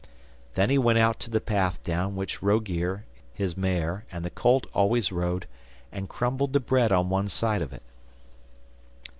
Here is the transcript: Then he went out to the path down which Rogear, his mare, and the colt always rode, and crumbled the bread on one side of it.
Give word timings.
Then 0.55 0.71
he 0.71 0.79
went 0.79 0.97
out 0.97 1.19
to 1.19 1.29
the 1.29 1.39
path 1.39 1.83
down 1.83 2.15
which 2.15 2.41
Rogear, 2.41 3.03
his 3.35 3.55
mare, 3.55 4.03
and 4.11 4.25
the 4.25 4.31
colt 4.31 4.65
always 4.73 5.11
rode, 5.11 5.45
and 5.91 6.09
crumbled 6.09 6.53
the 6.53 6.59
bread 6.59 6.91
on 6.91 7.09
one 7.09 7.27
side 7.27 7.61
of 7.61 7.71
it. 7.71 7.83